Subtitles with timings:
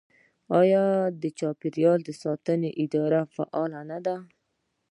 [0.59, 0.83] آیا
[1.21, 4.15] د چاپیریال ساتنې اداره فعاله نه ده؟